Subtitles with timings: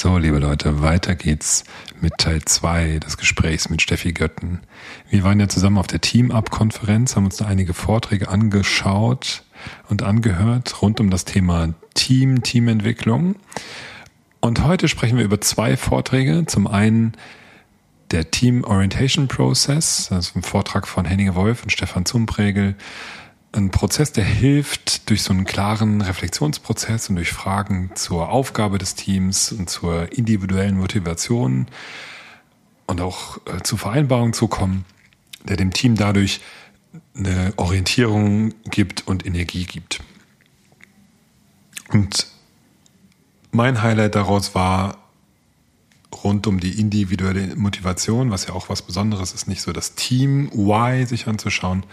[0.00, 1.64] So, liebe Leute, weiter geht's
[2.00, 4.60] mit Teil 2 des Gesprächs mit Steffi Götten.
[5.10, 9.42] Wir waren ja zusammen auf der Team-Up-Konferenz, haben uns da einige Vorträge angeschaut
[9.88, 13.34] und angehört rund um das Thema Team, Teamentwicklung.
[14.38, 16.44] Und heute sprechen wir über zwei Vorträge.
[16.46, 17.14] Zum einen
[18.12, 22.76] der Team Orientation Process, das ist ein Vortrag von Henning Wolf und Stefan Zumpregel
[23.52, 28.94] ein Prozess, der hilft, durch so einen klaren Reflexionsprozess und durch Fragen zur Aufgabe des
[28.94, 31.66] Teams und zur individuellen Motivation
[32.86, 34.84] und auch äh, zu Vereinbarungen zu kommen,
[35.44, 36.40] der dem Team dadurch
[37.16, 40.00] eine Orientierung gibt und Energie gibt.
[41.90, 42.26] Und
[43.50, 44.98] mein Highlight daraus war
[46.24, 50.50] rund um die individuelle Motivation, was ja auch was Besonderes ist, nicht so das Team
[50.52, 51.84] Why sich anzuschauen,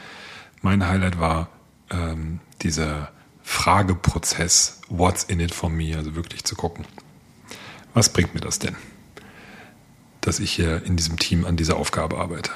[0.62, 1.50] mein Highlight war
[1.92, 3.12] ähm, dieser
[3.44, 6.86] Frageprozess, what's in it for me, also wirklich zu gucken,
[7.94, 8.76] was bringt mir das denn,
[10.22, 12.52] dass ich hier in diesem Team an dieser Aufgabe arbeite.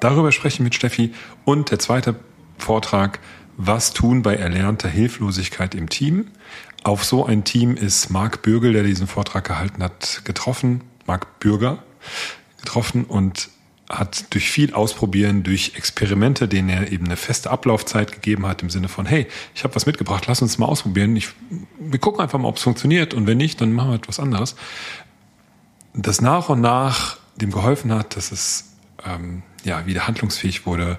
[0.00, 2.16] Darüber spreche ich mit Steffi und der zweite
[2.58, 3.20] Vortrag,
[3.56, 6.26] was tun bei erlernter Hilflosigkeit im Team.
[6.82, 11.82] Auf so ein Team ist Marc Bürgel, der diesen Vortrag gehalten hat, getroffen, Marc Bürger
[12.58, 13.48] getroffen und
[13.90, 18.70] hat durch viel Ausprobieren, durch Experimente, denen er eben eine feste Ablaufzeit gegeben hat, im
[18.70, 21.16] Sinne von, hey, ich habe was mitgebracht, lass uns mal ausprobieren.
[21.16, 21.28] Ich,
[21.78, 24.56] wir gucken einfach mal, ob es funktioniert und wenn nicht, dann machen wir etwas anderes.
[25.92, 28.72] Das nach und nach dem geholfen hat, dass es
[29.04, 30.98] ähm, ja wieder handlungsfähig wurde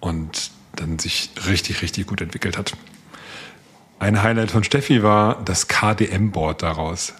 [0.00, 2.72] und dann sich richtig, richtig gut entwickelt hat.
[3.98, 7.14] Ein Highlight von Steffi war das KDM-Board daraus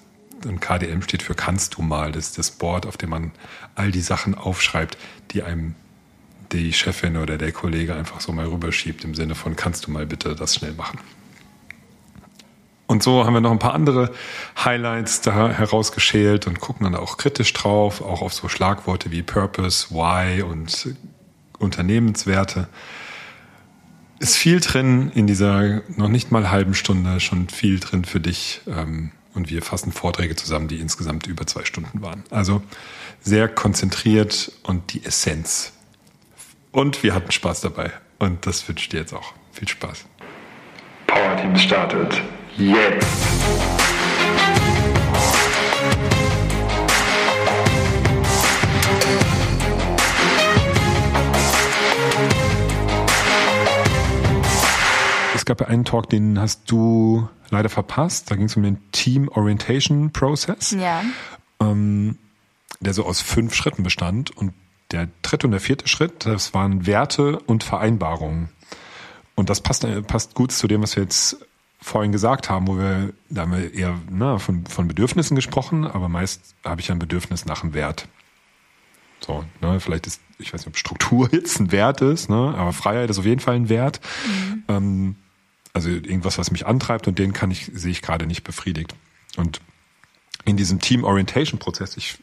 [0.47, 2.12] und KDM steht für kannst du mal.
[2.12, 3.33] Das ist das Board, auf dem man
[3.75, 4.98] all die Sachen aufschreibt,
[5.33, 5.75] die einem
[6.53, 10.07] die Chefin oder der Kollege einfach so mal rüberschiebt, im Sinne von kannst du mal
[10.07, 10.98] bitte das schnell machen.
[12.87, 14.13] Und so haben wir noch ein paar andere
[14.63, 19.91] Highlights da herausgeschält und gucken dann auch kritisch drauf, auch auf so Schlagworte wie Purpose,
[19.91, 20.95] Why und
[21.59, 22.69] Unternehmenswerte.
[24.19, 28.61] Ist viel drin in dieser noch nicht mal halben Stunde, schon viel drin für dich.
[28.67, 32.25] Ähm, und wir fassen Vorträge zusammen, die insgesamt über zwei Stunden waren.
[32.31, 32.63] Also
[33.20, 35.73] sehr konzentriert und die Essenz.
[36.70, 37.93] Und wir hatten Spaß dabei.
[38.19, 39.35] Und das wünsche ich dir jetzt auch.
[39.53, 40.07] Viel Spaß.
[41.07, 42.20] Power Team startet
[42.57, 43.71] jetzt.
[55.42, 58.30] Es gab ja einen Talk, den hast du leider verpasst.
[58.30, 60.70] Da ging es um den Team Orientation Process.
[60.70, 61.03] Ja.
[61.58, 62.17] Ähm,
[62.79, 64.31] der so aus fünf Schritten bestand.
[64.36, 64.55] Und
[64.92, 68.51] der dritte und der vierte Schritt, das waren Werte und Vereinbarungen.
[69.35, 71.45] Und das passt, äh, passt gut zu dem, was wir jetzt
[71.81, 76.08] vorhin gesagt haben, wo wir, da haben wir eher na, von, von Bedürfnissen gesprochen, aber
[76.08, 78.07] meist habe ich ein Bedürfnis nach einem Wert.
[79.19, 82.73] So, ne, vielleicht ist, ich weiß nicht, ob Struktur jetzt ein Wert ist, ne, aber
[82.73, 84.01] Freiheit ist auf jeden Fall ein Wert.
[84.25, 84.63] Mhm.
[84.69, 85.17] Ähm,
[85.72, 88.94] also irgendwas, was mich antreibt und den kann ich, sehe ich gerade nicht befriedigt.
[89.36, 89.60] Und
[90.44, 92.18] in diesem Team Orientation Prozess, ich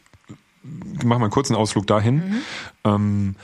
[0.62, 2.42] mache mal einen kurzen Ausflug dahin, mhm.
[2.84, 3.36] ähm,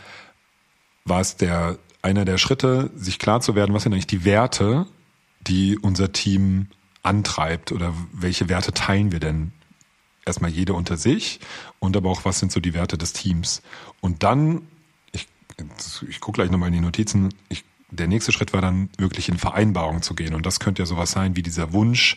[1.05, 4.87] war es der, einer der Schritte, sich klar zu werden, was sind eigentlich die Werte,
[5.41, 6.69] die unser Team
[7.03, 9.53] antreibt oder welche Werte teilen wir denn?
[10.25, 11.39] Erstmal jede unter sich
[11.79, 13.63] und aber auch, was sind so die Werte des Teams?
[14.01, 14.63] Und dann,
[15.13, 15.29] ich,
[16.09, 19.39] ich gucke gleich nochmal in die Notizen, ich der nächste Schritt war dann wirklich in
[19.39, 20.35] Vereinbarung zu gehen.
[20.35, 22.17] Und das könnte ja sowas sein wie dieser Wunsch,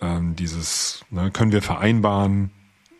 [0.00, 2.50] ähm, dieses, ne, können wir vereinbaren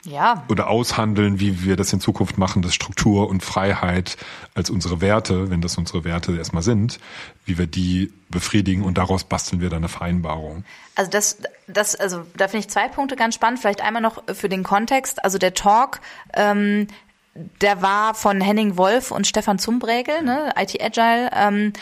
[0.04, 0.44] ja.
[0.48, 4.16] oder aushandeln, wie wir das in Zukunft machen, dass Struktur und Freiheit
[4.54, 7.00] als unsere Werte, wenn das unsere Werte erstmal sind,
[7.44, 10.64] wie wir die befriedigen und daraus basteln wir dann eine Vereinbarung.
[10.94, 13.60] Also das, das, also da finde ich zwei Punkte ganz spannend.
[13.60, 15.24] Vielleicht einmal noch für den Kontext.
[15.24, 16.00] Also der Talk
[16.34, 16.86] ähm,
[17.34, 21.30] der war von Henning Wolf und Stefan Zumbregel, ne, IT Agile.
[21.34, 21.72] Ähm,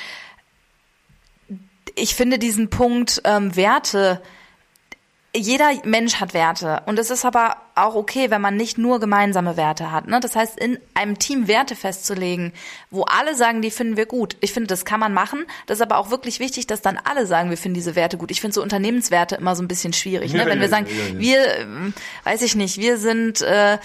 [1.94, 4.22] ich finde diesen Punkt ähm, Werte,
[5.34, 9.56] jeder Mensch hat Werte und es ist aber auch okay, wenn man nicht nur gemeinsame
[9.56, 10.06] Werte hat.
[10.06, 10.20] Ne?
[10.20, 12.52] Das heißt, in einem Team Werte festzulegen,
[12.90, 14.36] wo alle sagen, die finden wir gut.
[14.40, 15.46] Ich finde, das kann man machen.
[15.66, 18.30] Das ist aber auch wirklich wichtig, dass dann alle sagen, wir finden diese Werte gut.
[18.30, 20.32] Ich finde so Unternehmenswerte immer so ein bisschen schwierig.
[20.32, 20.40] Ne?
[20.40, 23.78] Ja, wenn wir sagen, ja, ja, wir, weiß ich nicht, wir sind äh,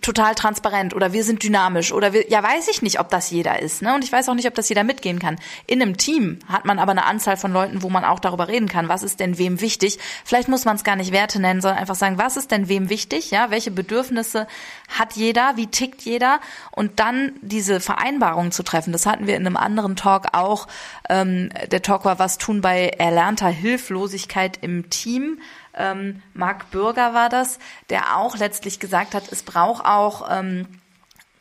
[0.00, 3.60] total transparent oder wir sind dynamisch oder wir, ja, weiß ich nicht, ob das jeder
[3.60, 3.82] ist.
[3.82, 3.94] Ne?
[3.94, 5.36] Und ich weiß auch nicht, ob das jeder mitgehen kann.
[5.66, 8.68] In einem Team hat man aber eine Anzahl von Leuten, wo man auch darüber reden
[8.68, 9.98] kann, was ist denn wem wichtig.
[10.24, 12.88] Vielleicht muss man es gar nicht Werte nennen, sondern einfach sagen, was ist denn wem
[12.88, 14.46] wichtig wichtig, ja, welche Bedürfnisse
[14.88, 16.40] hat jeder, wie tickt jeder
[16.70, 18.92] und dann diese Vereinbarung zu treffen.
[18.92, 20.68] Das hatten wir in einem anderen Talk auch.
[21.08, 25.40] Ähm, der Talk war, was tun bei erlernter Hilflosigkeit im Team.
[25.74, 27.58] ähm, Marc Bürger war das,
[27.90, 30.68] der auch letztlich gesagt hat, es braucht auch ähm,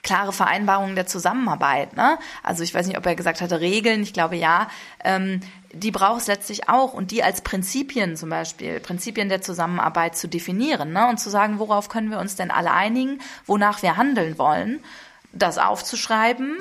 [0.03, 1.95] klare Vereinbarungen der Zusammenarbeit.
[1.95, 2.17] Ne?
[2.43, 4.67] Also ich weiß nicht, ob er gesagt hatte Regeln, ich glaube ja.
[5.03, 5.41] Ähm,
[5.73, 10.27] die braucht es letztlich auch und die als Prinzipien zum Beispiel, Prinzipien der Zusammenarbeit zu
[10.27, 11.07] definieren ne?
[11.07, 14.83] und zu sagen, worauf können wir uns denn alle einigen, wonach wir handeln wollen,
[15.31, 16.57] das aufzuschreiben,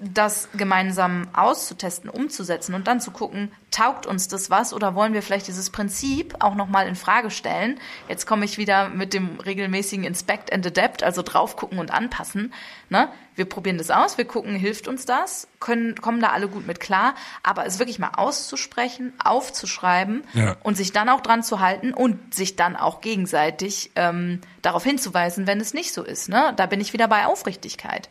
[0.00, 5.22] das gemeinsam auszutesten, umzusetzen und dann zu gucken, taugt uns das was oder wollen wir
[5.22, 7.78] vielleicht dieses Prinzip auch nochmal in Frage stellen?
[8.08, 12.54] Jetzt komme ich wieder mit dem regelmäßigen Inspect and Adapt, also drauf gucken und anpassen.
[12.88, 13.10] Ne?
[13.36, 16.80] Wir probieren das aus, wir gucken, hilft uns das, können, kommen da alle gut mit
[16.80, 20.56] klar, aber es wirklich mal auszusprechen, aufzuschreiben Ja.
[20.62, 25.46] und sich dann auch dran zu halten und sich dann auch gegenseitig ähm, darauf hinzuweisen,
[25.46, 26.30] wenn es nicht so ist.
[26.30, 26.54] Ne?
[26.56, 28.08] Da bin ich wieder bei Aufrichtigkeit.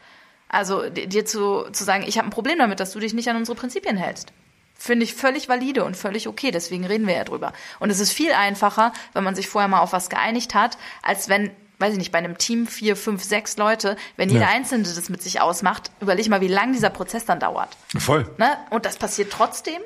[0.50, 3.30] Also di- dir zu, zu sagen, ich habe ein Problem damit, dass du dich nicht
[3.30, 4.34] an unsere Prinzipien hältst.
[4.76, 7.54] Finde ich völlig valide und völlig okay, deswegen reden wir ja drüber.
[7.80, 11.28] Und es ist viel einfacher, wenn man sich vorher mal auf was geeinigt hat, als
[11.30, 14.50] wenn, weiß ich nicht, bei einem Team vier, fünf, sechs Leute, wenn jeder Ja.
[14.50, 17.76] Einzelne das mit sich ausmacht, überleg mal, wie lang dieser Prozess dann dauert.
[17.98, 18.26] Voll.
[18.38, 18.58] Ne?
[18.70, 19.82] Und das passiert trotzdem,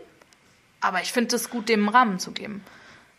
[0.79, 2.63] aber ich finde es gut, dem einen Rahmen zu geben.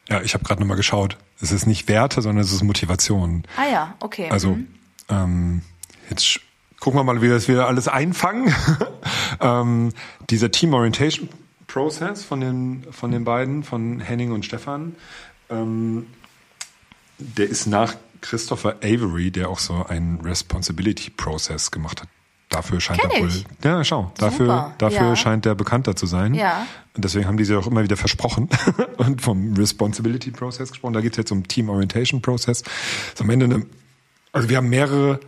[0.09, 1.17] Ja, ich habe gerade nochmal geschaut.
[1.41, 3.43] Es ist nicht Werte, sondern es ist Motivation.
[3.57, 4.29] Ah ja, okay.
[4.31, 4.75] Also Mhm.
[5.09, 5.63] ähm,
[6.09, 6.41] jetzt
[6.85, 8.55] gucken wir mal, wie wir das wieder alles einfangen.
[9.41, 9.91] ähm,
[10.29, 11.31] dieser Team Orientation
[11.67, 14.95] Process von den, von den beiden, von Henning und Stefan,
[15.49, 16.07] ähm,
[17.17, 22.09] der ist nach Christopher Avery, der auch so einen Responsibility Process gemacht hat.
[22.51, 23.33] Dafür scheint Kenn er wohl.
[23.65, 24.13] Ja, schau.
[24.19, 25.17] Dafür, Super, dafür ja.
[25.17, 26.35] scheint der bekannter zu sein.
[26.35, 26.67] Ja.
[26.95, 28.51] Und deswegen haben die sich auch immer wieder versprochen
[28.99, 30.93] und vom Responsibility Process gesprochen.
[30.93, 32.61] Da geht es jetzt um Team Orientation Process.
[32.61, 33.67] Ist am Ende eine,
[34.33, 35.19] also wir haben mehrere,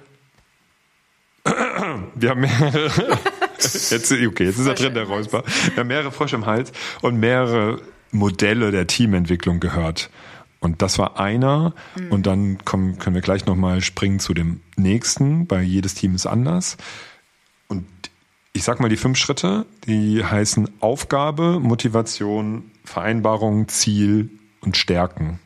[2.14, 2.90] wir haben mehrere,
[3.58, 5.44] jetzt, okay, jetzt ist er drin, der Räusper.
[5.74, 7.80] Wir haben mehrere Frösche im Hals und mehrere
[8.12, 10.10] Modelle der Teamentwicklung gehört.
[10.60, 11.74] Und das war einer.
[12.10, 16.26] Und dann kommen, können wir gleich nochmal springen zu dem nächsten, weil jedes Team ist
[16.26, 16.76] anders.
[17.68, 17.86] Und
[18.52, 24.30] ich sag mal die fünf Schritte, die heißen Aufgabe, Motivation, Vereinbarung, Ziel
[24.60, 25.38] und Stärken.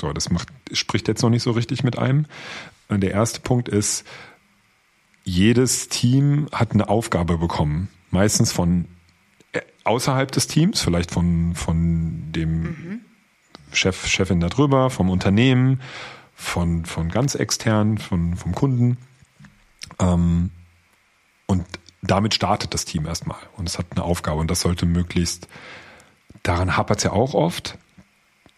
[0.00, 2.26] So, das macht, spricht jetzt noch nicht so richtig mit einem.
[2.88, 4.06] Und der erste Punkt ist,
[5.28, 7.88] jedes Team hat eine Aufgabe bekommen.
[8.10, 8.86] Meistens von
[9.52, 13.02] äh, außerhalb des Teams, vielleicht von, von dem
[13.72, 15.80] Chef, Chefin darüber, vom Unternehmen,
[16.34, 18.96] von, von ganz extern, von, vom Kunden.
[19.98, 20.50] Ähm,
[21.46, 21.66] und
[22.00, 23.38] damit startet das Team erstmal.
[23.56, 25.48] Und es hat eine Aufgabe und das sollte möglichst,
[26.42, 27.76] daran hapert es ja auch oft.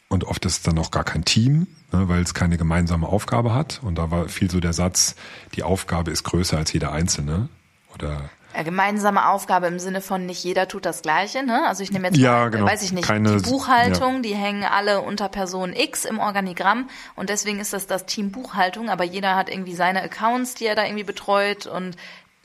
[0.09, 3.55] Und oft ist es dann auch gar kein Team, ne, weil es keine gemeinsame Aufgabe
[3.55, 3.81] hat.
[3.83, 5.17] Und da war viel so der Satz,
[5.55, 7.49] die Aufgabe ist größer als jeder Einzelne.
[7.95, 11.67] Oder Ja, gemeinsame Aufgabe im Sinne von nicht jeder tut das Gleiche, ne?
[11.69, 12.67] Also ich nehme jetzt Ja, mal, genau.
[12.67, 17.31] weiß ich nicht, Keine- die Buchhaltung, die hängen alle unter Person X im Organigramm und
[17.31, 20.85] deswegen ist das das Team Buchhaltung, aber jeder hat irgendwie seine Accounts, die er da
[20.85, 21.97] irgendwie betreut und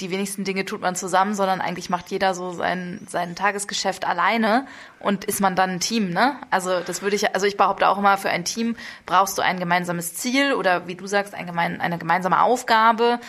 [0.02, 4.68] die wenigsten Dinge tut man zusammen, sondern eigentlich macht jeder so sein, sein Tagesgeschäft alleine
[5.00, 6.36] und ist man dann ein Team, ne?
[6.52, 8.76] Also das würde ich, also ich behaupte auch immer, für ein Team
[9.06, 13.20] brauchst du ein gemeinsames Ziel oder wie du sagst, ein gemein, eine gemeinsame Aufgabe.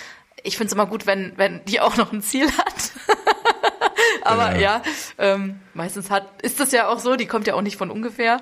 [0.43, 2.91] Ich finde es immer gut, wenn, wenn die auch noch ein Ziel hat.
[4.23, 4.83] Aber ja,
[5.19, 8.41] ähm, meistens hat, ist das ja auch so, die kommt ja auch nicht von ungefähr.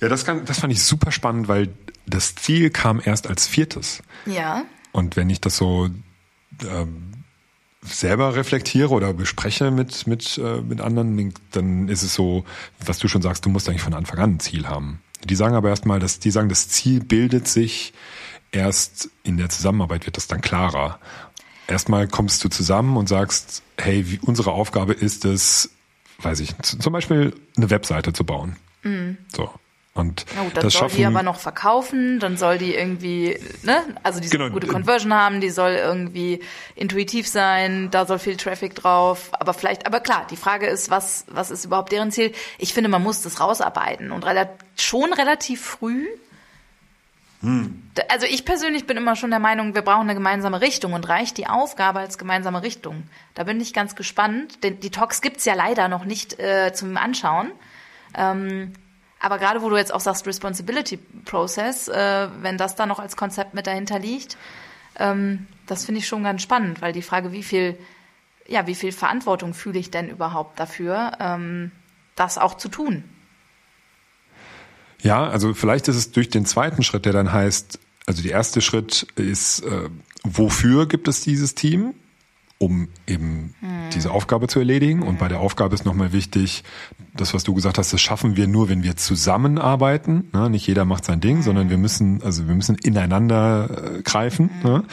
[0.00, 1.68] ja, das, kann, das fand ich super spannend, weil
[2.06, 4.02] das Ziel kam erst als viertes.
[4.24, 4.64] Ja.
[4.92, 5.90] Und wenn ich das so
[6.62, 7.13] ähm,
[7.84, 12.44] selber reflektiere oder bespreche mit, mit, äh, mit anderen, dann ist es so,
[12.84, 15.00] was du schon sagst, du musst eigentlich von Anfang an ein Ziel haben.
[15.24, 17.92] Die sagen aber erstmal, dass die sagen, das Ziel bildet sich
[18.52, 20.98] erst in der Zusammenarbeit wird das dann klarer.
[21.66, 25.70] Erstmal kommst du zusammen und sagst, hey, wie, unsere Aufgabe ist es,
[26.20, 28.56] weiß ich, zum Beispiel eine Webseite zu bauen.
[29.34, 29.50] So.
[29.96, 33.80] Und gut, dann das soll schaffen die aber noch verkaufen, dann soll die irgendwie, ne,
[34.02, 34.50] also die soll Genau.
[34.52, 36.40] gute Conversion haben, die soll irgendwie
[36.74, 41.24] intuitiv sein, da soll viel Traffic drauf, aber vielleicht, aber klar, die Frage ist, was,
[41.28, 42.32] was ist überhaupt deren Ziel?
[42.58, 46.06] Ich finde, man muss das rausarbeiten und rela schon relativ früh.
[47.40, 51.08] Da- Also ich persönlich bin immer schon der Meinung, wir brauchen eine gemeinsame Richtung und
[51.08, 53.04] reicht die Aufgabe als gemeinsame Richtung.
[53.34, 56.96] Da bin ich ganz gespannt, denn die Talks gibt's ja leider noch nicht äh, zum
[56.96, 57.52] Anschauen.
[58.16, 58.72] Ähm,
[59.20, 63.16] aber gerade wo du jetzt auch sagst Responsibility Process, äh, wenn das da noch als
[63.16, 64.36] Konzept mit dahinter liegt,
[64.98, 67.78] ähm, das finde ich schon ganz spannend, weil die Frage, wie viel,
[68.46, 71.72] ja, wie viel Verantwortung fühle ich denn überhaupt dafür, ähm,
[72.16, 73.04] das auch zu tun?
[75.00, 78.60] Ja, also vielleicht ist es durch den zweiten Schritt, der dann heißt, also der erste
[78.60, 79.90] Schritt ist, äh,
[80.22, 81.94] wofür gibt es dieses Team?
[82.58, 83.54] um eben
[83.92, 85.02] diese Aufgabe zu erledigen.
[85.02, 86.64] Und bei der Aufgabe ist nochmal wichtig,
[87.14, 90.28] das, was du gesagt hast, das schaffen wir nur, wenn wir zusammenarbeiten.
[90.32, 90.50] Ne?
[90.50, 94.50] Nicht jeder macht sein Ding, sondern wir müssen, also wir müssen ineinander äh, greifen.
[94.62, 94.84] Ne?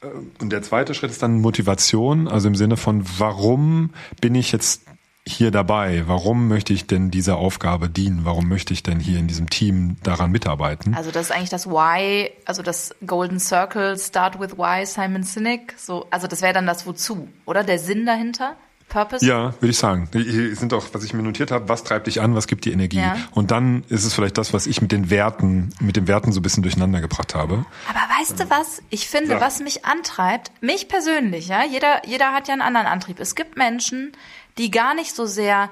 [0.00, 0.06] Äh,
[0.40, 3.90] Und der zweite Schritt ist dann Motivation, also im Sinne von, warum
[4.20, 4.82] bin ich jetzt
[5.26, 6.04] hier dabei?
[6.06, 8.24] Warum möchte ich denn dieser Aufgabe dienen?
[8.24, 10.94] Warum möchte ich denn hier in diesem Team daran mitarbeiten?
[10.94, 15.74] Also das ist eigentlich das Why, also das Golden Circle, Start with Why, Simon Sinek.
[15.78, 17.64] So, also das wäre dann das Wozu, oder?
[17.64, 18.56] Der Sinn dahinter?
[18.88, 19.24] Purpose?
[19.24, 20.08] Ja, würde ich sagen.
[20.12, 22.72] Hier sind auch, was ich mir notiert habe, was treibt dich an, was gibt dir
[22.72, 22.98] Energie?
[22.98, 23.16] Ja.
[23.32, 26.40] Und dann ist es vielleicht das, was ich mit den Werten, mit den Werten so
[26.40, 27.64] ein bisschen durcheinander gebracht habe.
[27.88, 28.82] Aber weißt du was?
[28.90, 29.40] Ich finde, Sag.
[29.40, 33.18] was mich antreibt, mich persönlich, ja, jeder, jeder hat ja einen anderen Antrieb.
[33.20, 34.12] Es gibt Menschen,
[34.58, 35.70] die gar nicht so sehr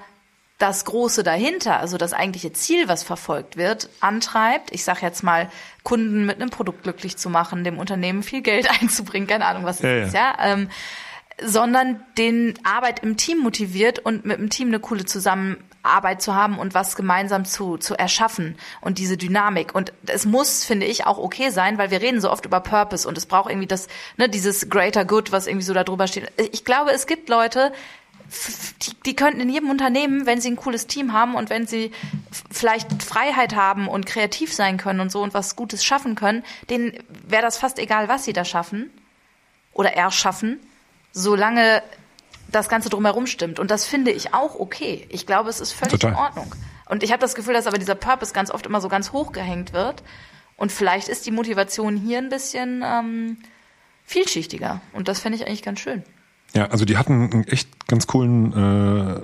[0.59, 4.71] das Große dahinter, also das eigentliche Ziel, was verfolgt wird, antreibt.
[4.73, 5.51] Ich sage jetzt mal,
[5.83, 9.77] Kunden mit einem Produkt glücklich zu machen, dem Unternehmen viel Geld einzubringen, keine Ahnung, was
[9.77, 10.35] es Ja, ist, ja.
[10.41, 10.69] Ähm,
[11.41, 16.59] sondern den Arbeit im Team motiviert und mit dem Team eine coole Zusammenarbeit zu haben
[16.59, 19.75] und was gemeinsam zu, zu erschaffen und diese Dynamik.
[19.75, 23.09] Und es muss, finde ich, auch okay sein, weil wir reden so oft über Purpose
[23.09, 26.31] und es braucht irgendwie das, ne, dieses Greater Good, was irgendwie so da drüber steht.
[26.53, 27.73] Ich glaube, es gibt Leute,
[28.83, 31.93] die, die könnten in jedem Unternehmen, wenn sie ein cooles Team haben und wenn sie
[32.51, 36.93] vielleicht Freiheit haben und kreativ sein können und so und was Gutes schaffen können, denen
[37.27, 38.91] wäre das fast egal, was sie da schaffen
[39.73, 40.61] oder erschaffen,
[41.13, 41.83] solange
[42.51, 43.59] das Ganze drumherum stimmt.
[43.59, 45.07] Und das finde ich auch okay.
[45.11, 46.13] Ich glaube, es ist völlig Total.
[46.13, 46.55] in Ordnung.
[46.89, 49.33] Und ich habe das Gefühl, dass aber dieser Purpose ganz oft immer so ganz hoch
[49.33, 50.03] gehängt wird.
[50.57, 53.39] Und vielleicht ist die Motivation hier ein bisschen ähm,
[54.05, 54.81] vielschichtiger.
[54.93, 56.03] Und das fände ich eigentlich ganz schön.
[56.55, 59.21] Ja, also die hatten einen echt ganz coolen äh,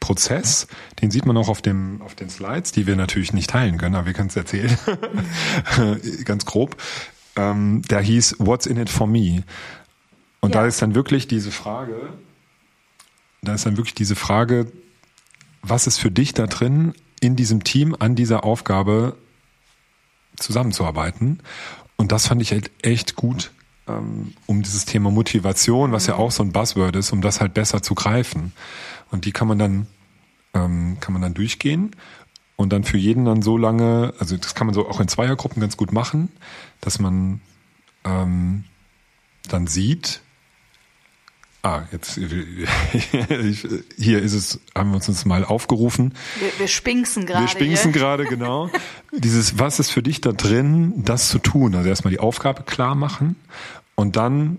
[0.00, 0.66] Prozess.
[1.00, 3.94] Den sieht man auch auf dem auf den Slides, die wir natürlich nicht teilen können,
[3.94, 4.76] aber wir können es erzählen.
[6.24, 6.76] ganz grob.
[7.36, 9.44] Ähm, der hieß What's in it for me?
[10.44, 10.66] Und da Ja.
[10.66, 12.12] ist dann wirklich diese Frage,
[13.42, 14.70] da ist dann wirklich diese Frage,
[15.62, 19.16] was ist für dich da drin, in diesem Team an dieser Aufgabe
[20.36, 21.40] zusammenzuarbeiten?
[21.96, 23.52] Und das fand ich halt echt gut,
[23.86, 27.54] ähm, um dieses Thema Motivation, was ja auch so ein Buzzword ist, um das halt
[27.54, 28.52] besser zu greifen.
[29.10, 29.86] Und die kann man dann,
[30.52, 31.96] ähm, kann man dann durchgehen
[32.56, 35.60] und dann für jeden dann so lange, also das kann man so auch in Zweiergruppen
[35.60, 36.28] ganz gut machen,
[36.82, 37.40] dass man
[38.04, 38.64] ähm,
[39.48, 40.20] dann sieht,
[41.64, 42.14] ah, jetzt
[43.96, 46.14] hier ist es, haben wir uns das mal aufgerufen.
[46.38, 47.44] Wir, wir spinksen gerade.
[47.44, 48.00] Wir spinksen hier.
[48.00, 48.70] gerade, genau.
[49.12, 51.74] Dieses, was ist für dich da drin, das zu tun?
[51.74, 53.36] Also erstmal die Aufgabe klar machen
[53.94, 54.58] und dann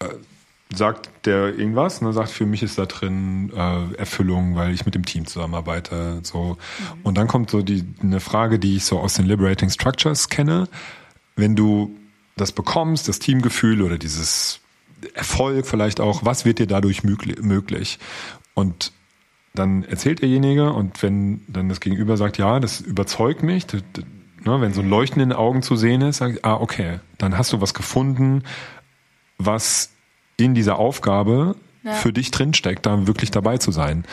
[0.00, 0.08] äh,
[0.74, 4.94] sagt der irgendwas, ne, sagt, für mich ist da drin äh, Erfüllung, weil ich mit
[4.96, 6.20] dem Team zusammenarbeite.
[6.24, 6.56] So.
[7.04, 10.68] Und dann kommt so die eine Frage, die ich so aus den Liberating Structures kenne.
[11.36, 11.96] Wenn du
[12.36, 14.60] das bekommst, das Teamgefühl oder dieses
[15.14, 17.98] Erfolg vielleicht auch, was wird dir dadurch mögli- möglich?
[18.54, 18.92] Und
[19.54, 24.02] dann erzählt derjenige und wenn dann das Gegenüber sagt, ja, das überzeugt mich, d- d-
[24.44, 27.00] ne, wenn so ein Leuchten in den Augen zu sehen ist, sag ich, ah, okay,
[27.18, 28.42] dann hast du was gefunden,
[29.38, 29.90] was
[30.36, 31.92] in dieser Aufgabe Ja.
[31.92, 34.04] für dich drinsteckt, da wirklich dabei zu sein.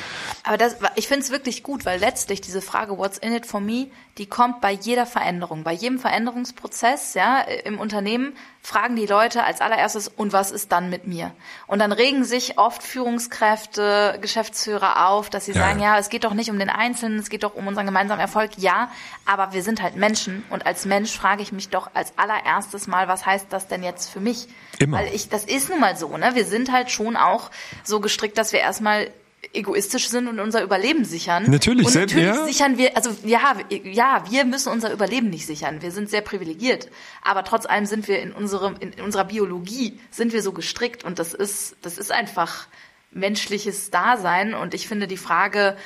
[0.43, 3.59] Aber das, ich finde es wirklich gut, weil letztlich diese Frage, what's in it for
[3.59, 3.87] me,
[4.19, 9.59] die kommt bei jeder Veränderung, bei jedem Veränderungsprozess, ja, im Unternehmen fragen die Leute als
[9.59, 11.31] allererstes, und was ist dann mit mir?
[11.65, 15.97] Und dann regen sich oft Führungskräfte, Geschäftsführer auf, dass sie Ja, sagen, ja.
[15.97, 18.51] es geht doch nicht um den Einzelnen, es geht doch um unseren gemeinsamen Erfolg.
[18.57, 18.91] Ja,
[19.25, 23.07] aber wir sind halt Menschen und als Mensch frage ich mich doch als allererstes mal,
[23.07, 24.47] was heißt das denn jetzt für mich?
[24.79, 24.99] Immer.
[24.99, 26.35] Weil ich, das ist nun mal so, ne?
[26.35, 27.49] Wir sind halt schon auch
[27.83, 29.09] so gestrickt, dass wir erstmal
[29.51, 31.49] egoistisch sind und unser Überleben sichern.
[31.49, 32.45] Natürlich, und selbst- natürlich ja.
[32.45, 35.81] sichern wir, also ja, ja, wir müssen unser Überleben nicht sichern.
[35.81, 36.89] Wir sind sehr privilegiert,
[37.21, 41.19] aber trotz allem sind wir in unserem, in, unserer Biologie sind wir so gestrickt und
[41.19, 42.67] das ist, das ist einfach
[43.11, 45.77] menschliches Dasein und ich finde die Frage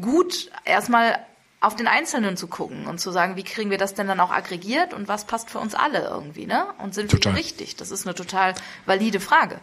[0.00, 1.18] gut, erstmal
[1.60, 4.30] auf den Einzelnen zu gucken und zu sagen, wie kriegen wir das denn dann auch
[4.30, 6.66] aggregiert und was passt für uns alle irgendwie, ne?
[6.78, 7.32] Und sind Total.
[7.32, 7.76] wir richtig?
[7.76, 8.54] Das ist eine total
[8.86, 9.60] valide Frage.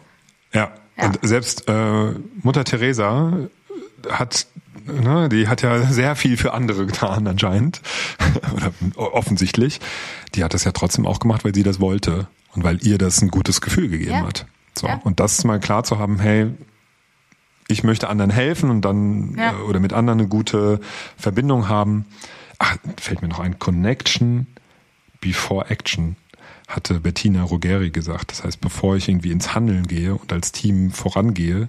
[0.52, 0.72] Ja.
[0.98, 1.06] Ja.
[1.06, 3.32] Und selbst äh, Mutter Teresa
[4.10, 4.46] hat,
[4.86, 7.80] ne, die hat ja sehr viel für andere getan anscheinend
[8.96, 9.80] oder offensichtlich.
[10.34, 13.22] Die hat das ja trotzdem auch gemacht, weil sie das wollte und weil ihr das
[13.22, 14.26] ein gutes Gefühl gegeben Ja.
[14.26, 14.46] hat.
[14.78, 15.00] So Ja.
[15.04, 16.48] und das mal klar zu haben, hey,
[17.68, 19.52] ich möchte anderen helfen und dann Ja.
[19.52, 20.80] äh, oder mit anderen eine gute
[21.16, 22.04] Verbindung haben.
[22.58, 24.46] Ach, fällt mir noch ein Connection
[25.20, 26.16] before Action
[26.74, 28.30] hatte Bettina Rogeri gesagt.
[28.30, 31.68] Das heißt, bevor ich irgendwie ins Handeln gehe und als Team vorangehe,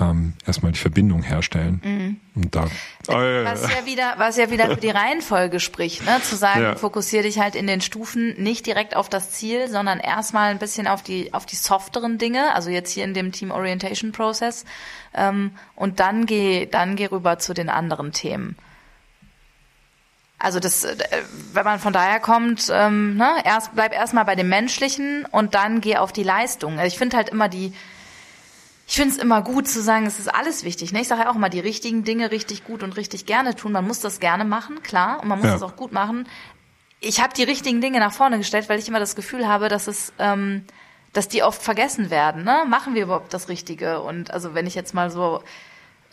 [0.00, 1.80] ähm, erstmal die Verbindung herstellen.
[1.84, 2.16] Mhm.
[2.34, 2.66] Und da,
[3.08, 6.20] oh, ja, was ja wieder, was ja wieder für die Reihenfolge spricht, ne?
[6.22, 6.76] Zu sagen, ja.
[6.76, 10.86] fokussiere dich halt in den Stufen nicht direkt auf das Ziel, sondern erstmal ein bisschen
[10.86, 14.64] auf die, auf die softeren Dinge, also jetzt hier in dem Team Orientation Process,
[15.14, 18.56] ähm, und dann geh, dann geh rüber zu den anderen Themen.
[20.38, 20.96] Also das, äh,
[21.52, 25.80] wenn man von daher kommt, ähm, ne, erst bleib erstmal bei dem Menschlichen und dann
[25.80, 26.78] geh auf die Leistung.
[26.78, 27.72] Also ich finde halt immer die,
[28.86, 30.92] ich finde es immer gut zu sagen, es ist alles wichtig.
[30.92, 31.00] Ne?
[31.00, 33.72] Ich sage ja auch immer, die richtigen Dinge richtig gut und richtig gerne tun.
[33.72, 35.52] Man muss das gerne machen, klar, und man muss ja.
[35.54, 36.28] das auch gut machen.
[37.00, 39.88] Ich habe die richtigen Dinge nach vorne gestellt, weil ich immer das Gefühl habe, dass
[39.88, 40.64] es, ähm,
[41.12, 42.44] dass die oft vergessen werden.
[42.44, 42.64] Ne?
[42.68, 44.00] Machen wir überhaupt das Richtige?
[44.00, 45.42] Und also wenn ich jetzt mal so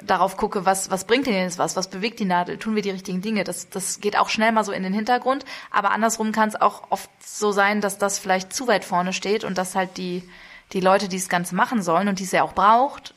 [0.04, 2.90] darauf gucke, was, was bringt denn jetzt was, was bewegt die Nadel, tun wir die
[2.90, 3.44] richtigen Dinge.
[3.44, 6.92] Das, das geht auch schnell mal so in den Hintergrund, aber andersrum kann es auch
[6.92, 10.28] oft so sein, dass das vielleicht zu weit vorne steht und dass halt die,
[10.74, 13.14] die Leute, die das Ganze machen sollen und die es ja auch braucht,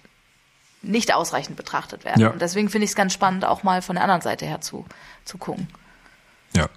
[0.80, 2.20] nicht ausreichend betrachtet werden.
[2.20, 2.30] Ja.
[2.30, 4.85] Und deswegen finde ich es ganz spannend, auch mal von der anderen Seite her zu,
[5.25, 5.68] zu gucken.
[6.54, 6.68] Ja.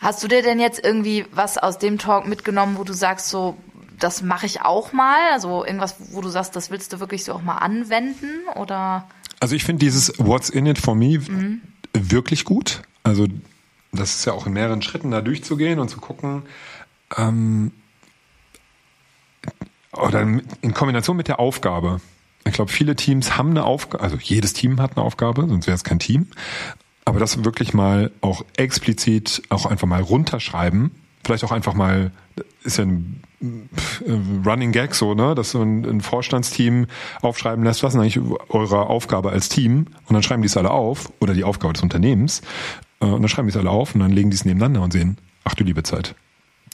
[0.00, 3.56] Hast du dir denn jetzt irgendwie was aus dem Talk mitgenommen, wo du sagst, so,
[3.98, 5.18] das mache ich auch mal?
[5.32, 8.46] Also irgendwas, wo du sagst, das willst du wirklich so auch mal anwenden?
[8.54, 9.06] Oder?
[9.40, 11.60] Also ich finde dieses What's in it for me mhm.
[11.92, 12.82] wirklich gut.
[13.02, 13.26] Also
[13.92, 16.42] das ist ja auch in mehreren Schritten da durchzugehen und zu gucken,
[17.16, 17.72] ähm,
[19.92, 22.00] oder in Kombination mit der Aufgabe.
[22.44, 25.74] Ich glaube, viele Teams haben eine Aufgabe, also jedes Team hat eine Aufgabe, sonst wäre
[25.74, 26.28] es kein Team.
[27.04, 30.90] Aber das wirklich mal auch explizit auch einfach mal runterschreiben,
[31.24, 32.10] vielleicht auch einfach mal,
[32.62, 33.22] ist ja ein
[34.44, 36.86] Running Gag so, ne, dass so ein, ein Vorstandsteam
[37.20, 39.86] aufschreiben lässt, was ist eigentlich eure Aufgabe als Team?
[40.06, 42.40] Und dann schreiben die es alle auf, oder die Aufgabe des Unternehmens,
[43.00, 44.92] äh, und dann schreiben die es alle auf und dann legen die es nebeneinander und
[44.92, 46.14] sehen, ach du liebe Zeit.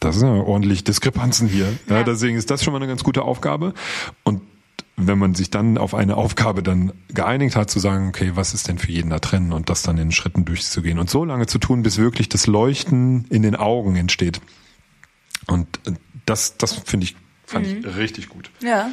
[0.01, 1.67] Das sind ja ordentlich Diskrepanzen hier.
[1.89, 2.03] Ja, ja.
[2.03, 3.73] Deswegen ist das schon mal eine ganz gute Aufgabe.
[4.25, 4.43] Und
[4.97, 8.69] wenn man sich dann auf eine Aufgabe dann geeinigt hat, zu sagen, okay, was ist
[8.69, 11.59] denn für jeden da drin und das dann in Schritten durchzugehen und so lange zu
[11.59, 14.41] tun, bis wirklich das Leuchten in den Augen entsteht.
[15.47, 15.67] Und
[16.33, 17.87] das, das finde ich, fand mhm.
[17.87, 18.51] ich richtig gut.
[18.61, 18.91] Ja.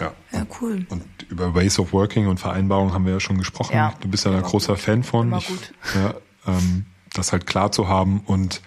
[0.00, 0.12] Ja.
[0.32, 0.86] Ja, cool.
[0.88, 3.76] Und über Ways of Working und Vereinbarung haben wir ja schon gesprochen.
[3.76, 3.94] Ja.
[4.00, 4.82] Du bist ja ein großer gut.
[4.82, 5.28] Fan von.
[5.28, 5.72] Immer gut.
[5.84, 6.14] Ich, ja,
[6.46, 8.62] ähm, das halt klar zu haben und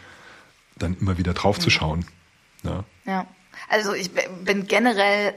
[0.77, 1.61] dann immer wieder drauf mhm.
[1.61, 2.05] zu schauen.
[2.63, 2.83] Ja.
[3.05, 3.25] ja.
[3.67, 4.11] Also ich
[4.45, 5.33] bin generell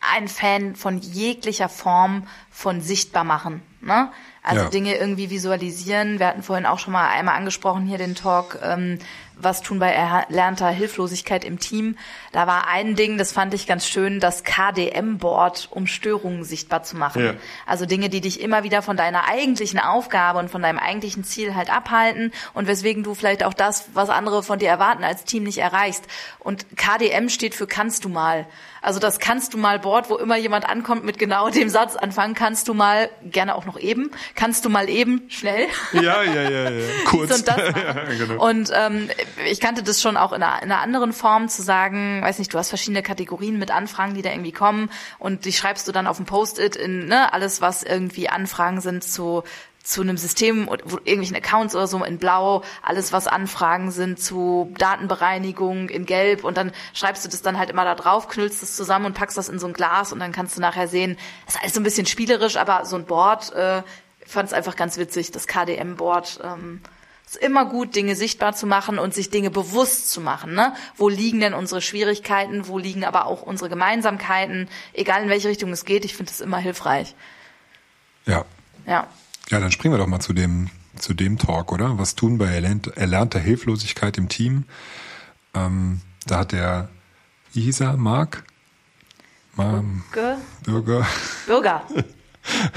[0.00, 3.62] ein Fan von jeglicher Form von sichtbar machen.
[3.80, 4.10] Ne?
[4.42, 4.70] Also ja.
[4.70, 6.18] Dinge irgendwie visualisieren.
[6.18, 8.98] Wir hatten vorhin auch schon mal einmal angesprochen hier den Talk, ähm,
[9.40, 11.96] was tun bei erlernter Hilflosigkeit im Team.
[12.32, 16.96] Da war ein Ding, das fand ich ganz schön, das KDM-Board, um Störungen sichtbar zu
[16.96, 17.24] machen.
[17.24, 17.34] Ja.
[17.66, 21.54] Also Dinge, die dich immer wieder von deiner eigentlichen Aufgabe und von deinem eigentlichen Ziel
[21.54, 25.44] halt abhalten und weswegen du vielleicht auch das, was andere von dir erwarten, als Team
[25.44, 26.04] nicht erreichst.
[26.38, 28.46] Und KDM steht für kannst du mal.
[28.80, 32.34] Also das kannst du mal Board, wo immer jemand ankommt mit genau dem Satz anfangen,
[32.34, 35.66] kannst du mal, gerne auch noch eben, kannst du mal eben, schnell.
[35.92, 36.86] Ja, ja, ja, ja.
[37.06, 37.38] kurz.
[37.38, 38.48] und, ja, genau.
[38.48, 39.10] und ähm,
[39.50, 42.52] ich kannte das schon auch in einer, in einer anderen Form zu sagen, weiß nicht,
[42.52, 46.06] du hast verschiedene Kategorien mit Anfragen, die da irgendwie kommen und die schreibst du dann
[46.06, 49.44] auf dem Post-it in ne, alles, was irgendwie Anfragen sind zu
[49.88, 54.70] zu einem System oder irgendwelchen Accounts oder so in Blau, alles was Anfragen sind zu
[54.76, 58.76] Datenbereinigung in Gelb und dann schreibst du das dann halt immer da drauf, knüllst es
[58.76, 61.54] zusammen und packst das in so ein Glas und dann kannst du nachher sehen, das
[61.54, 63.82] ist alles so ein bisschen spielerisch, aber so ein Board, äh,
[64.26, 66.40] fand es einfach ganz witzig, das KDM-Board.
[66.44, 66.82] Ähm,
[67.28, 70.54] ist immer gut, Dinge sichtbar zu machen und sich Dinge bewusst zu machen.
[70.54, 70.74] Ne?
[70.96, 72.68] Wo liegen denn unsere Schwierigkeiten?
[72.68, 74.68] Wo liegen aber auch unsere Gemeinsamkeiten?
[74.94, 77.14] Egal in welche Richtung es geht, ich finde es immer hilfreich.
[78.24, 78.44] Ja.
[78.86, 79.06] Ja.
[79.50, 81.98] Ja, dann springen wir doch mal zu dem, zu dem Talk, oder?
[81.98, 84.64] Was tun bei erlernt, erlernter Hilflosigkeit im Team?
[85.54, 86.88] Ähm, da hat der,
[87.52, 88.44] wie hieß er, Marc?
[89.56, 90.38] Bürger.
[90.64, 91.06] Bürger.
[91.46, 91.82] Bürger.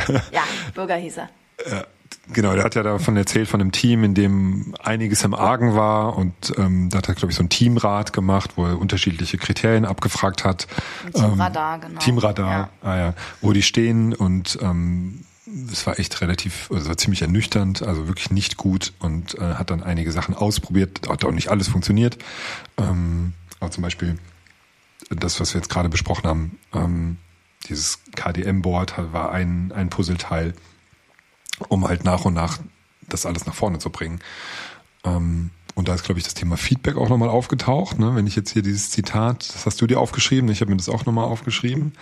[0.31, 1.29] ja, Bürger hieß er.
[1.69, 1.85] Ja,
[2.31, 6.17] genau, der hat ja davon erzählt, von einem Team, in dem einiges im Argen war
[6.17, 9.85] und ähm, da hat er, glaube ich, so ein Teamrat gemacht, wo er unterschiedliche Kriterien
[9.85, 10.67] abgefragt hat.
[11.13, 11.99] Teamradar, ähm, genau.
[11.99, 12.69] Teamradar, ja.
[12.89, 15.25] Ah, ja, wo die stehen und ähm,
[15.71, 19.69] es war echt relativ, also war ziemlich ernüchternd, also wirklich nicht gut und äh, hat
[19.69, 22.17] dann einige Sachen ausprobiert, hat auch nicht alles funktioniert.
[22.77, 24.17] Ähm, aber zum Beispiel
[25.09, 27.17] das, was wir jetzt gerade besprochen haben, ähm,
[27.67, 30.53] dieses KDM-Board war ein, ein Puzzleteil,
[31.69, 32.59] um halt nach und nach
[33.07, 34.19] das alles nach vorne zu bringen.
[35.03, 37.97] Ähm, und da ist, glaube ich, das Thema Feedback auch nochmal aufgetaucht.
[37.97, 38.15] Ne?
[38.15, 40.89] Wenn ich jetzt hier dieses Zitat, das hast du dir aufgeschrieben, ich habe mir das
[40.89, 41.93] auch nochmal aufgeschrieben.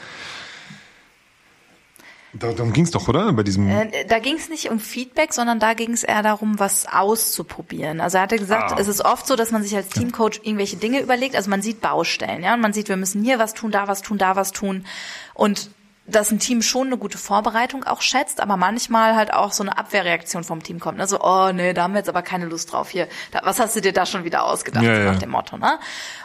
[2.32, 3.34] Darum ging es doch, oder?
[3.34, 3.68] Bei diesem.
[3.68, 8.02] Äh, da ging es nicht um Feedback, sondern da ging es eher darum, was auszuprobieren.
[8.02, 8.78] Also er hatte gesagt, Ah.
[8.80, 11.36] es ist oft so, dass man sich als Teamcoach irgendwelche Dinge überlegt.
[11.36, 14.04] Also man sieht Baustellen, ja, und man sieht, wir müssen hier was tun, da was
[14.04, 14.86] tun, da was tun.
[15.34, 15.72] Und
[16.10, 19.78] dass ein Team schon eine gute Vorbereitung auch schätzt, aber manchmal halt auch so eine
[19.78, 21.00] Abwehrreaktion vom Team kommt.
[21.00, 23.08] Also, oh nee, da haben wir jetzt aber keine Lust drauf hier.
[23.32, 25.12] Da, was hast du dir da schon wieder ausgedacht, Ja, ja.
[25.12, 25.80] nach dem Motto, ne?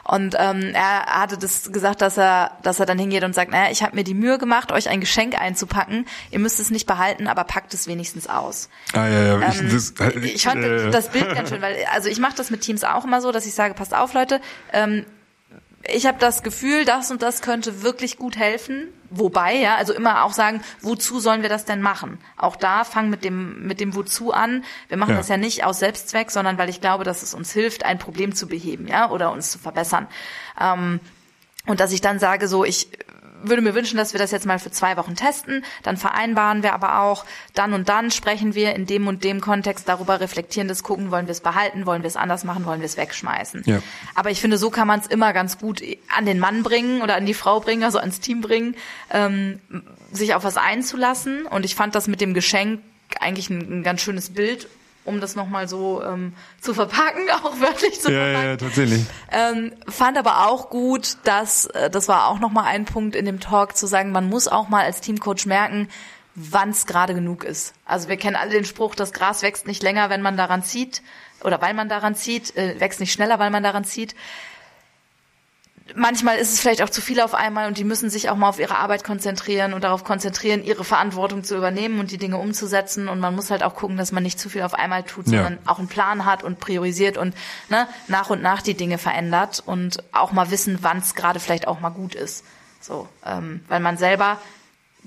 [0.05, 3.71] Und ähm, er hatte das gesagt, dass er, dass er dann hingeht und sagt, naja,
[3.71, 6.07] ich habe mir die Mühe gemacht, euch ein Geschenk einzupacken.
[6.31, 8.69] Ihr müsst es nicht behalten, aber packt es wenigstens aus.
[8.93, 9.35] ah, ja, ja.
[9.41, 12.51] Ähm, ich, das, ich fand äh, das Bild ganz schön, weil also ich mache das
[12.51, 14.41] mit Teams auch immer so, dass ich sage, passt auf, Leute,
[14.73, 15.07] ähm,
[15.93, 18.89] ich habe das Gefühl, das und das könnte wirklich gut helfen.
[19.11, 22.19] Wobei, ja, also immer auch sagen, wozu sollen wir das denn machen?
[22.37, 24.65] Auch da fang mit dem mit dem wozu an.
[24.89, 25.19] Wir machen Ja.
[25.19, 28.35] das ja nicht aus Selbstzweck, sondern weil ich glaube, dass es uns hilft, ein Problem
[28.35, 30.09] zu beheben, ja, oder uns zu verbessern.
[30.61, 31.01] Ähm,
[31.67, 32.89] und dass ich dann sage, so, ich
[33.49, 35.65] würde mir wünschen, dass wir das jetzt mal für zwei Wochen testen.
[35.83, 39.89] Dann vereinbaren wir aber auch, dann und dann sprechen wir in dem und dem Kontext
[39.89, 42.87] darüber, reflektieren das, gucken, wollen wir es behalten, wollen wir es anders machen, wollen wir
[42.87, 43.63] es wegschmeißen.
[43.67, 43.83] Ja.
[44.15, 45.83] Aber ich finde, so kann man es immer ganz gut
[46.17, 48.77] an den Mann bringen oder an die Frau bringen, also ans Team bringen,
[49.11, 49.61] ähm,
[50.13, 51.47] sich auf was einzulassen.
[51.47, 52.81] Und ich fand das mit dem Geschenk
[53.21, 54.69] eigentlich ein, ein ganz schönes Bild,
[55.05, 58.49] um das nochmal so ähm, zu verpacken, auch wörtlich zu ja, verpacken.
[58.49, 59.07] ja, tatsächlich.
[59.31, 63.41] Ähm, fand aber auch gut, dass, äh, das war auch nochmal ein Punkt in dem
[63.41, 65.89] Talk, zu sagen, man muss auch mal als Teamcoach merken,
[66.35, 67.75] wann es gerade genug ist.
[67.85, 71.03] Also wir kennen alle den Spruch, das Gras wächst nicht länger, wenn man daran zieht,
[71.43, 74.15] oder weil man daran zieht, äh, wächst nicht schneller, weil man daran zieht.
[75.95, 78.49] Manchmal ist es vielleicht auch zu viel auf einmal und die müssen sich auch mal
[78.49, 83.07] auf ihre Arbeit konzentrieren und darauf konzentrieren, ihre Verantwortung zu übernehmen und die Dinge umzusetzen.
[83.07, 85.43] Und man muss halt auch gucken, dass man nicht zu viel auf einmal tut, Ja.
[85.45, 87.35] sondern auch einen Plan hat und priorisiert und
[87.69, 91.69] ne, nach und nach die Dinge verändert und auch mal wissen, wann es gerade vielleicht
[91.69, 92.45] auch mal gut ist.
[92.81, 94.39] So, ähm, weil man selber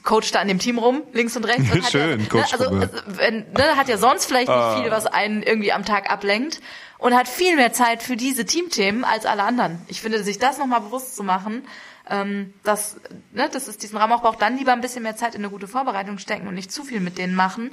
[0.08, 1.70] coacht da an dem Team rum, links und rechts.
[1.70, 4.90] Und Schön, ja, ne, Coach also, also, wenn, ne, hat ja sonst vielleicht nicht viel,
[4.90, 6.62] was einen irgendwie am Tag ablenkt
[6.98, 9.80] und hat viel mehr Zeit für diese Teamthemen als alle anderen.
[9.88, 11.68] Ich finde, sich das nochmal bewusst zu machen,
[12.10, 12.96] ähm, dass,
[13.34, 15.50] ne, dass es diesen Raum auch braucht, dann lieber ein bisschen mehr Zeit in eine
[15.50, 17.72] gute Vorbereitung stecken und nicht zu viel mit denen machen,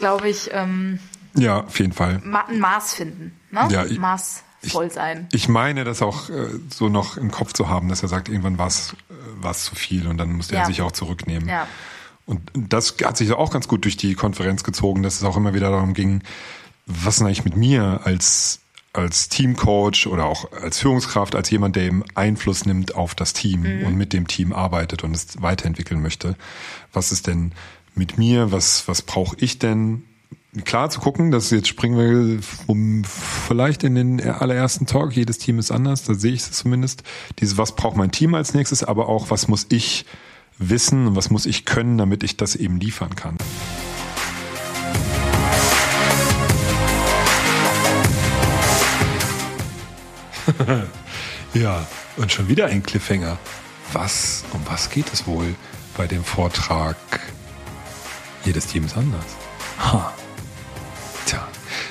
[0.00, 0.98] glaube ich, ähm,
[1.36, 2.20] Ja, auf jeden Fall.
[2.24, 3.38] ma ein Maß finden.
[3.52, 3.68] Ne?
[3.70, 4.00] Ja, ich-
[4.62, 5.28] Maßvoll sein.
[5.32, 8.58] Ich meine, das auch äh, so noch im Kopf zu haben, dass er sagt, irgendwann
[8.58, 8.94] war es
[9.42, 10.60] äh, zu viel und dann musste Ja.
[10.62, 11.48] er sich auch zurücknehmen.
[11.48, 11.66] Ja.
[12.26, 15.54] Und das hat sich auch ganz gut durch die Konferenz gezogen, dass es auch immer
[15.54, 16.22] wieder darum ging,
[16.86, 18.60] was ist eigentlich mit mir als,
[18.92, 23.60] als Teamcoach oder auch als Führungskraft, als jemand, der eben Einfluss nimmt auf das Team
[23.62, 23.86] Mhm.
[23.86, 26.36] und mit dem Team arbeitet und es weiterentwickeln möchte.
[26.92, 27.52] Was ist denn
[27.94, 28.52] mit mir?
[28.52, 30.04] Was, was brauche ich denn?
[30.64, 35.58] Klar zu gucken, dass jetzt springen wir um, vielleicht in den allerersten Talk, jedes Team
[35.58, 37.02] ist anders, da sehe ich es zumindest.
[37.38, 40.04] Dieses, was braucht mein Team als nächstes, aber auch, was muss ich
[40.58, 43.36] wissen und was muss ich können, damit ich das eben liefern kann.
[51.54, 53.38] ja, und schon wieder ein Cliffhanger.
[53.92, 55.54] Was, um was geht es wohl
[55.96, 56.96] bei dem Vortrag?
[58.44, 59.24] Jedes Team ist anders.
[59.78, 60.12] Ha.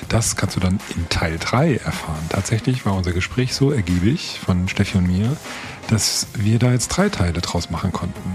[0.08, 2.24] Das kannst du dann in Teil 3 erfahren.
[2.30, 5.36] Tatsächlich war unser Gespräch so ergiebig von Steffi und mir,
[5.88, 8.32] dass wir da jetzt drei Teile draus machen konnten.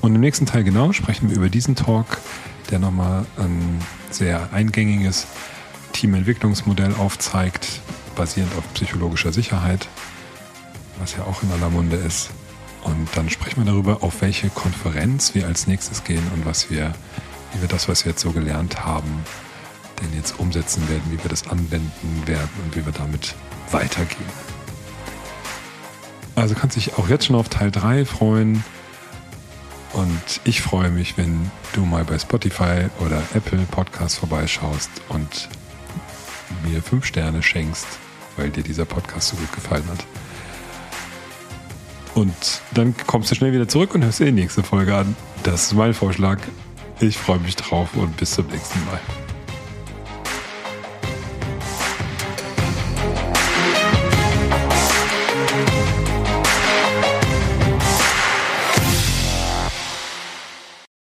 [0.00, 2.18] Und im nächsten Teil genau sprechen wir über diesen Talk,
[2.70, 3.80] der nochmal ein
[4.10, 5.26] sehr eingängiges
[5.92, 7.80] Teamentwicklungsmodell aufzeigt,
[8.14, 9.88] basierend auf psychologischer Sicherheit,
[11.00, 12.30] was ja auch in aller Munde ist.
[12.82, 16.94] Und dann sprechen wir darüber, auf welche Konferenz wir als nächstes gehen und was wir,
[17.52, 19.24] wie wir das, was wir jetzt so gelernt haben,
[20.00, 23.34] denn jetzt umsetzen werden, wie wir das anwenden werden und wie wir damit
[23.70, 24.28] weitergehen.
[26.36, 28.64] Also kannst dich auch jetzt schon auf Teil 3 freuen.
[29.92, 35.48] Und ich freue mich, wenn du mal bei Spotify oder Apple Podcast vorbeischaust und
[36.64, 37.86] mir fünf Sterne schenkst,
[38.36, 40.04] weil dir dieser Podcast so gut gefallen hat.
[42.14, 42.34] Und
[42.72, 45.16] dann kommst du schnell wieder zurück und hörst dir die nächste Folge an.
[45.42, 46.38] Das ist mein Vorschlag.
[47.00, 49.00] Ich freue mich drauf und bis zum nächsten Mal.